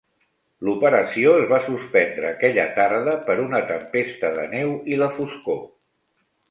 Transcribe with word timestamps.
L'operació 0.69 1.33
es 1.41 1.45
va 1.51 1.59
suspendre 1.65 2.31
aquella 2.31 2.65
tarda 2.79 3.15
per 3.29 3.39
una 3.47 3.61
tempesta 3.75 4.35
de 4.41 4.51
neu 4.59 4.77
i 4.95 5.03
la 5.05 5.13
foscor. 5.21 5.67